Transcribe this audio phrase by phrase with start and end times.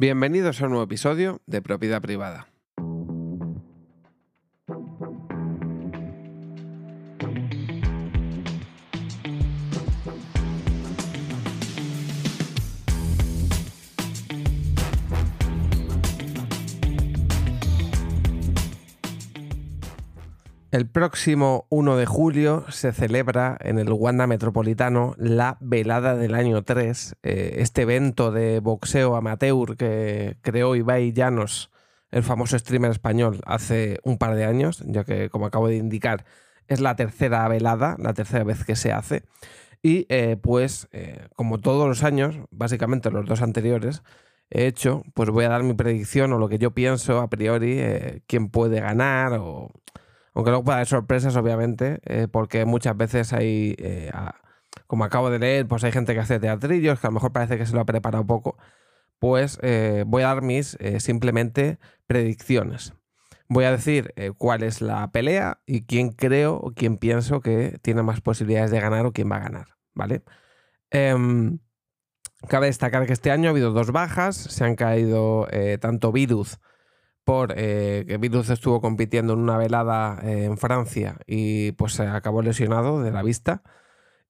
[0.00, 2.46] Bienvenidos a un nuevo episodio de Propiedad Privada.
[20.70, 26.62] El próximo 1 de julio se celebra en el Wanda Metropolitano la velada del año
[26.62, 31.70] 3, eh, este evento de boxeo amateur que creó Ibai Llanos,
[32.10, 36.26] el famoso streamer español, hace un par de años, ya que como acabo de indicar
[36.66, 39.22] es la tercera velada, la tercera vez que se hace.
[39.82, 44.02] Y eh, pues, eh, como todos los años, básicamente los dos anteriores,
[44.50, 47.80] he hecho, pues voy a dar mi predicción o lo que yo pienso a priori,
[48.26, 49.70] quién puede ganar o
[50.38, 54.12] aunque luego pueda haber sorpresas, obviamente, eh, porque muchas veces hay, eh,
[54.86, 57.58] como acabo de leer, pues hay gente que hace teatrillos, que a lo mejor parece
[57.58, 58.56] que se lo ha preparado poco.
[59.18, 62.92] Pues eh, voy a dar mis simplemente predicciones.
[63.48, 68.04] Voy a decir cuál es la pelea y quién creo o quién pienso que tiene
[68.04, 70.22] más posibilidades de ganar o quién va a ganar, ¿vale?
[70.90, 71.58] Em,
[72.48, 75.48] cabe destacar que este año ha habido dos bajas, se han caído
[75.80, 76.60] tanto Virus
[77.28, 82.04] por eh, que Virus estuvo compitiendo en una velada eh, en Francia y pues se
[82.06, 83.62] acabó lesionado de la vista.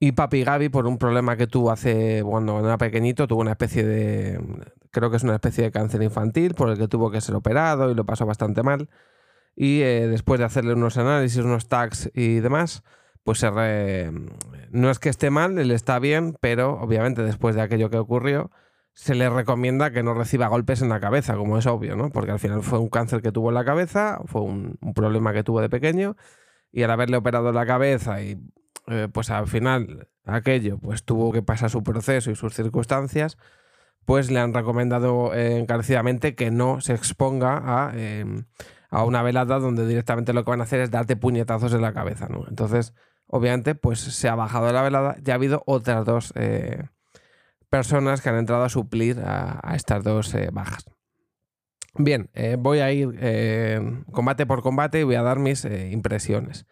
[0.00, 3.84] Y Papi Gaby por un problema que tuvo hace, cuando era pequeñito, tuvo una especie
[3.84, 4.40] de,
[4.90, 7.90] creo que es una especie de cáncer infantil por el que tuvo que ser operado
[7.90, 8.88] y lo pasó bastante mal.
[9.54, 12.82] Y eh, después de hacerle unos análisis, unos tags y demás,
[13.24, 13.44] pues
[14.70, 18.50] no es que esté mal, él está bien, pero obviamente después de aquello que ocurrió,
[18.96, 22.08] se le recomienda que no reciba golpes en la cabeza, como es obvio, ¿no?
[22.08, 25.44] Porque al final fue un cáncer que tuvo en la cabeza, fue un, problema que
[25.44, 26.16] tuvo de pequeño,
[26.72, 28.38] y al haberle operado la cabeza y
[28.88, 33.36] eh, pues al final aquello, pues tuvo que pasar su proceso y sus circunstancias,
[34.06, 38.46] pues le han recomendado eh, encarecidamente que no se exponga a, em,
[38.88, 41.92] a, una velada donde directamente lo que van a hacer es darte puñetazos en la
[41.92, 42.46] cabeza, ¿no?
[42.48, 42.94] Entonces,
[43.26, 46.84] obviamente, pues se ha bajado de la velada, ya ha habido otras dos eh,
[47.70, 50.84] personas que han entrado a suplir a, estas dos eh, bajas.
[51.98, 53.80] Bien, eh, voy a ir eh,
[54.12, 56.66] combate por combate y voy a dar mis impresiones.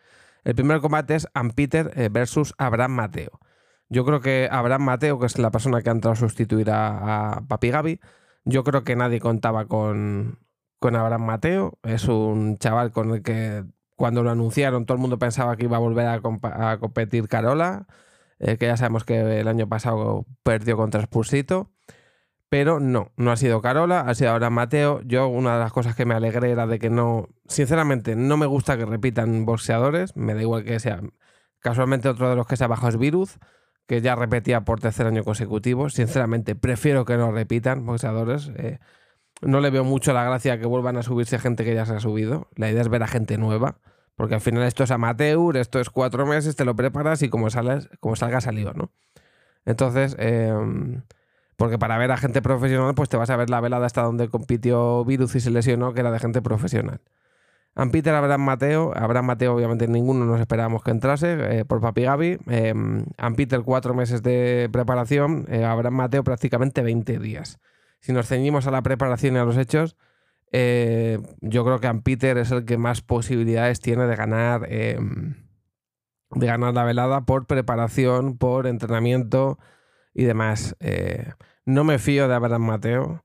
[0.45, 3.41] El primer combate es Ampeter versus Abraham Mateo.
[3.89, 7.43] Yo creo que Abraham Mateo, que es la persona que ha entrado a sustituir a,
[7.49, 8.01] Papi Gaby,
[8.45, 10.39] yo creo que nadie contaba con,
[10.79, 11.79] con Abraham Mateo.
[11.83, 13.65] Es un chaval con el que
[13.97, 16.21] cuando lo anunciaron todo el mundo pensaba que iba a volver a,
[16.73, 17.87] a competir Carola.
[18.39, 21.71] Eh, que ya sabemos que el año pasado perdió contra Spursito.
[22.49, 25.01] Pero no, no ha sido Carola, ha sido ahora Mateo.
[25.05, 28.47] Yo una de las cosas que me alegré era de que no, sinceramente, no me
[28.47, 31.01] gusta que repitan boxeadores, me da igual que sea.
[31.59, 33.39] Casualmente otro de los que se ha bajado es Virus,
[33.87, 35.91] que ya repetía por tercer año consecutivo.
[35.91, 38.53] Sinceramente, prefiero que no repitan boxeadores.
[38.57, 38.79] Eh,
[39.43, 42.01] no le veo mucho la gracia que vuelvan a subirse gente que ya se ha
[42.01, 42.49] subido.
[42.55, 43.79] La idea es ver a gente nueva.
[44.17, 47.51] Porque al final esto es amateur, esto es cuatro meses, te lo preparas y como,
[47.51, 48.91] sales, como salga salido, ¿no?
[49.65, 51.03] Entonces, em,
[51.57, 54.29] porque para ver a gente profesional, pues te vas a ver la velada hasta donde
[54.29, 57.01] compitió Virus y se lesionó, que era de gente profesional.
[57.91, 58.93] Peter, Abraham Mateo.
[58.95, 62.39] Abraham Mateo, obviamente, ninguno nos esperábamos que entrase eh, por Papi Gaby.
[62.49, 62.75] Eh,
[63.37, 65.47] Peter, cuatro meses de preparación.
[65.49, 67.59] Eh, Abraham Mateo, prácticamente 20 días.
[68.01, 69.97] Si nos ceñimos a la preparación y a los hechos,
[70.57, 75.35] eh, yo creo que Peter es el que más posibilidades tiene de ganar, em,
[76.31, 79.59] de ganar la velada por preparación, por entrenamiento
[80.15, 80.77] y demás.
[80.79, 81.33] Eh,
[81.65, 83.25] no me fío de Abraham Mateo.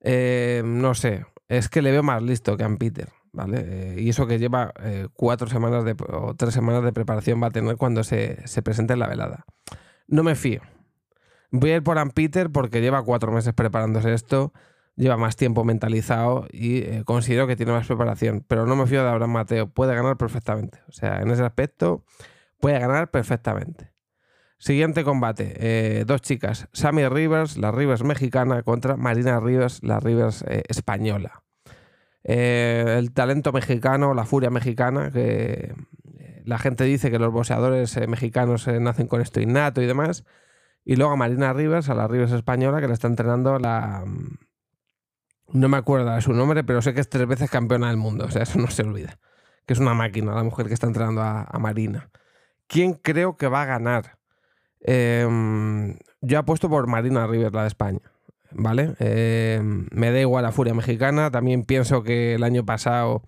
[0.00, 3.08] Eh, no sé, es que le veo más listo que Peter.
[3.30, 3.94] ¿Vale?
[3.98, 4.72] y eso que lleva
[5.12, 8.94] cuatro semanas de, o tres semanas de preparación va a tener cuando se, se presente
[8.94, 9.44] en la velada.
[10.08, 10.62] No me fío.
[11.50, 14.52] Voy a ir por Peter porque lleva cuatro meses preparándose esto
[14.98, 18.44] lleva más tiempo mentalizado y eh, considero que tiene más preparación.
[18.46, 20.80] Pero no me fío de Abraham Mateo, puede ganar perfectamente.
[20.88, 22.04] O sea, en ese aspecto
[22.58, 23.92] puede ganar perfectamente.
[24.58, 30.44] Siguiente combate, eh, dos chicas, Sammy Rivers, la Rivers mexicana, contra Marina Rivers, la Rivers
[30.48, 31.44] eh, española.
[32.24, 35.74] el talento mexicano, la furia mexicana, que
[36.44, 40.24] la gente dice que los boxeadores mexicanos nacen con esto innato y demás.
[40.84, 44.04] Y luego a Marina Rivers, a la Rivers española, que le está entrenando la,
[45.52, 48.26] no me acuerdo de su nombre, pero sé que es tres veces campeona del mundo.
[48.26, 49.18] O sea, eso no se olvida.
[49.66, 52.10] Que es una máquina, la mujer que está entrenando a, Marina.
[52.66, 54.18] ¿Quién creo que va a ganar?
[54.80, 58.00] Em, yo apuesto por Marina River, la de España.
[58.50, 58.94] ¿Vale?
[58.98, 61.30] Em, me da igual la furia mexicana.
[61.30, 63.22] También pienso que el año pasado,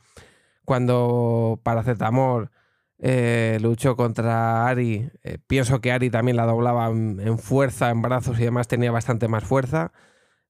[0.65, 2.51] cuando Paracetamol
[3.03, 8.39] eh, luchó contra Ari, eh, pienso que Ari también la doblaba en, fuerza, en brazos
[8.39, 9.93] y demás, tenía bastante más fuerza.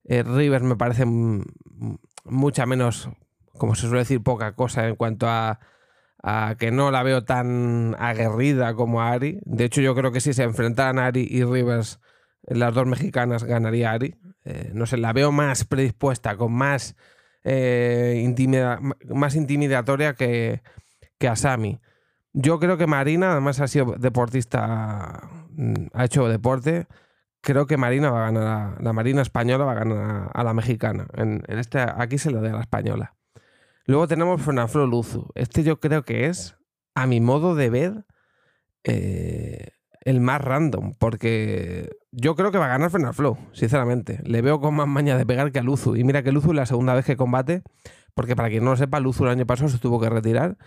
[0.05, 1.05] Eh, Rivers me parece
[2.25, 3.09] mucha menos,
[3.59, 5.59] como se suele decir, poca cosa en cuanto a,
[6.59, 9.41] que no la veo tan aguerrida como a Ari.
[9.45, 12.01] De hecho, yo creo que si se enfrentaran Ari y Rivers,
[12.43, 14.17] las dos mexicanas, ganaría Ari.
[14.45, 16.97] Eh, no sé, la veo más predispuesta, con más,
[17.45, 18.35] eh,
[19.09, 20.63] más intimidatoria que,
[21.19, 21.81] que a Sami.
[22.33, 26.87] Yo creo que Marina, además ha sido deportista, mm, ha hecho deporte.
[27.43, 31.07] Creo que Marina va a ganar, la Marina española va a ganar a, la mexicana.
[31.15, 33.15] En, este, aquí se lo da a la española.
[33.87, 35.29] Luego tenemos Fernanfloo Luzu.
[35.35, 36.57] Este yo creo que es,
[36.95, 38.05] a mi modo de ver,
[38.85, 39.71] eh,
[40.03, 44.21] el más random, porque yo creo que va a ganar Fernanfloo, sinceramente.
[44.25, 45.97] Le veo con más maña de pegar que a Luzu.
[45.97, 47.63] Y mira que Luzu la segunda vez que combate,
[48.15, 50.59] porque para quien no lo sepa, Luzu el año pasado se tuvo que retirar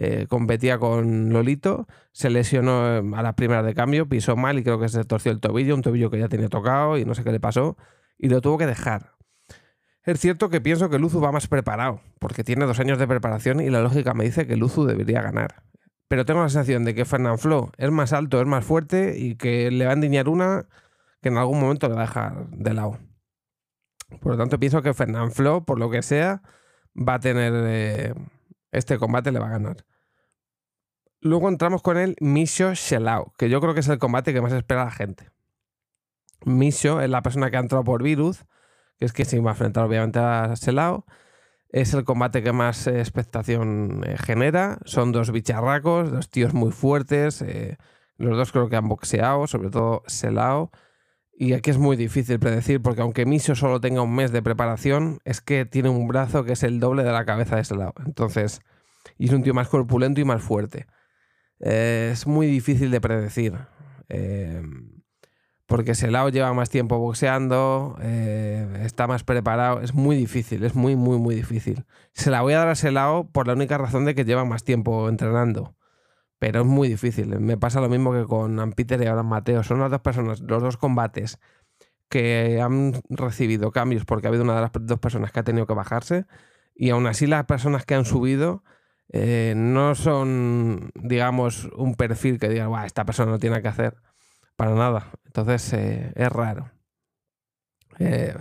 [0.00, 4.62] eh, competía con Lolito, se lesionó eh, a la primera de cambio, pisó mal y
[4.62, 7.24] creo que se torció el tobillo, un tobillo que ya tenía tocado y no sé
[7.24, 7.76] qué le pasó,
[8.16, 9.14] y lo tuvo que dejar.
[10.04, 13.60] Es cierto que pienso que Luzu va más preparado, porque tiene dos años de preparación
[13.60, 15.64] y la lógica me dice que Luzu debería ganar.
[16.06, 19.34] Pero tengo la sensación de que Fernand Flo es más alto, es más fuerte y
[19.34, 20.66] que le va a endiñar una
[21.20, 22.98] que en algún momento le va a dejar de lado.
[24.20, 26.40] Por lo tanto, pienso que Fernand Flo, por lo que sea,
[26.96, 28.14] va a tener eh,
[28.72, 29.84] este combate le va a ganar.
[31.20, 34.52] Luego entramos con el Misho Shelao, que yo creo que es el combate que más
[34.52, 35.30] espera la gente.
[36.44, 38.44] Misho es la persona que ha entrado por virus,
[38.98, 41.04] que es que se va a enfrentar obviamente a Shelao.
[41.70, 44.78] Es el combate que más eh, expectación eh, genera.
[44.84, 47.42] Son dos bicharracos, dos tíos muy fuertes.
[47.42, 47.76] Eh,
[48.16, 50.70] los dos creo que han boxeado, sobre todo Selao.
[51.40, 55.20] Y aquí es muy difícil predecir, porque aunque Misho solo tenga un mes de preparación,
[55.24, 57.94] es que tiene un brazo que es el doble de la cabeza de ese lado.
[58.04, 58.60] Entonces,
[59.18, 60.86] y es un tío más corpulento y más fuerte.
[61.60, 63.56] Eh, es muy difícil de predecir.
[64.08, 64.60] Eh,
[65.66, 69.80] porque Selao lleva más tiempo boxeando, eh, está más preparado.
[69.80, 71.84] Es muy difícil, es muy, muy, muy difícil.
[72.14, 74.64] Se la voy a dar a Selao por la única razón de que lleva más
[74.64, 75.77] tiempo entrenando
[76.38, 77.38] pero es muy difícil.
[77.40, 79.62] Me pasa lo mismo que con Peter y ahora Mateo.
[79.62, 81.38] Son las dos personas, los dos combates
[82.08, 85.66] que han recibido cambios porque ha habido una de las dos personas que ha tenido
[85.66, 86.26] que bajarse
[86.74, 88.62] y aún así las personas que han subido
[89.10, 93.96] eh, no son, digamos, un perfil que diga, esta persona no tiene que hacer
[94.56, 95.10] para nada.
[95.26, 96.70] Entonces eh, es raro.
[97.98, 98.34] Eh,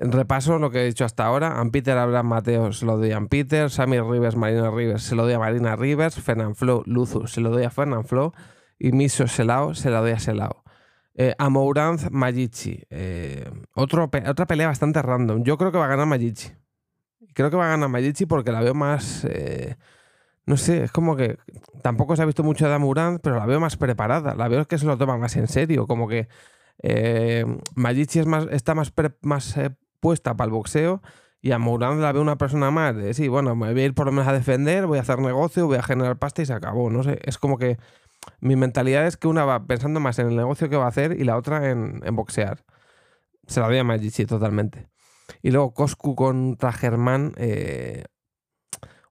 [0.00, 1.60] Repaso lo que he dicho hasta ahora.
[1.72, 3.68] Peter Abraham Mateo se lo doy a Peter.
[3.68, 6.14] Sammy Rivers, Marina Rivers se lo doy a Marina Rivers.
[6.20, 8.32] Fernan Flo, Luzu se lo doy a Fernan Flo.
[8.78, 10.62] Y Miso Selao se la doy a Selao.
[11.14, 12.80] Eh, Amouranz Majichi.
[12.90, 15.42] Eh, otra pelea bastante random.
[15.42, 16.52] Yo creo que va a ganar Majichi.
[17.34, 19.24] Creo que va a ganar Majichi porque la veo más.
[19.24, 19.74] Eh,
[20.46, 21.38] no sé, es como que
[21.82, 24.36] tampoco se ha visto mucho de Amouranz, pero la veo más preparada.
[24.36, 25.88] La veo que se lo toma más en serio.
[25.88, 26.28] Como que
[26.84, 28.92] eh, Majichi es más, está más,
[29.22, 31.02] más eh, puesta para el boxeo
[31.40, 33.94] y a Mourán la ve una persona más de, sí, bueno, me voy a ir
[33.94, 36.52] por lo menos a defender, voy a hacer negocio, voy a generar pasta y se
[36.52, 36.90] acabó.
[36.90, 37.78] No sé, es como que
[38.40, 41.18] mi mentalidad es que una va pensando más en el negocio que va a hacer
[41.18, 42.64] y la otra en, boxear.
[43.46, 44.88] Se la doy a Majichi totalmente.
[45.42, 48.04] Y luego Coscu contra Germán, eh,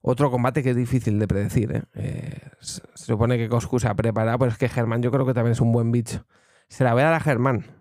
[0.02, 1.72] otro combate que es difícil de predecir.
[1.72, 1.82] ¿eh?
[1.94, 5.34] Eh, se supone que Coscu se ha preparado, pero es que Germán yo creo que
[5.34, 6.26] también es un buen bicho.
[6.68, 7.77] Se la voy a dar a Germán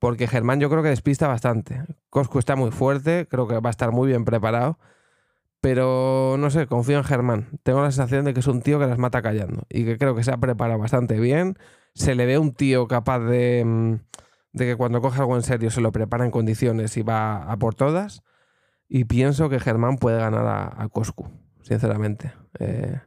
[0.00, 1.84] porque Germán yo creo que despista bastante.
[2.08, 4.78] Coscu está muy fuerte, creo que va a estar muy bien preparado,
[5.60, 7.60] pero no sé, confío en Germán.
[7.62, 10.16] Tengo la sensación de que es un tío que las mata callando y que creo
[10.16, 11.58] que se ha preparado bastante bien.
[11.94, 13.94] Se le ve un tío capaz de, mm,
[14.56, 17.74] que cuando coge algo en serio se lo prepara en condiciones y va a por
[17.74, 18.22] todas.
[18.88, 21.28] Y pienso que Germán puede ganar a, a Coscu,
[21.62, 22.32] sinceramente.
[22.58, 23.00] Eh,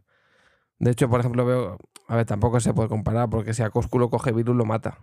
[0.79, 1.77] de hecho, por ejemplo, veo.
[2.07, 4.99] A ver, tampoco se puede comparar porque si a Coscu lo coge Virus lo mata.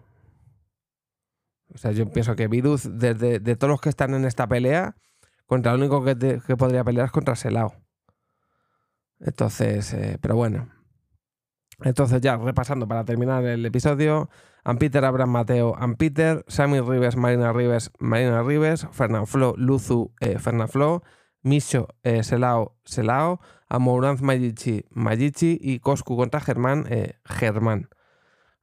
[1.74, 4.96] O sea, yo pienso que Virus, de, todos los que están en esta pelea,
[5.46, 7.74] contra el único que, podría pelear es contra Selao.
[9.18, 10.68] Entonces, eh, pero bueno.
[11.82, 14.28] Entonces ya, repasando para terminar el episodio,
[14.78, 20.70] Peter Abraham Mateo, Peter Sammy Rives, Marina Rives, Marina Rives, Fernand Flo, Luzu, eh, Fernand
[20.70, 21.02] Flo,
[21.42, 27.88] Micho, eh, Selao, Selao, Amouranz Majichi, Majichi y Coscu contra Germán, eh, Germán.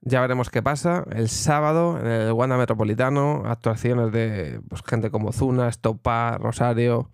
[0.02, 1.06] Ya veremos qué pasa.
[1.12, 7.12] El sábado, en el Wanda Metropolitano, actuaciones de pues, gente como Zuna, Estopa, Rosario,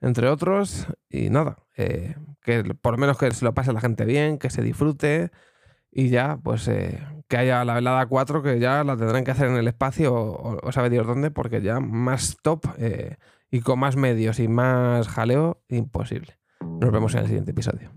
[0.00, 0.86] entre otros.
[1.08, 4.50] Y nada, eh, que por lo menos que se lo pase la gente bien, que
[4.50, 5.30] se disfrute.
[5.90, 9.48] Y ya, pues eh, que haya la velada 4, que ya la tendrán que hacer
[9.48, 13.16] en el espacio o, o sabe Dios dónde, porque ya más top eh,
[13.50, 16.38] y con más medios y más jaleo, imposible.
[16.60, 17.90] Nos vemos en el siguiente episodio.